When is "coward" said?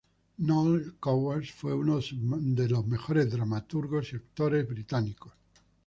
0.99-1.43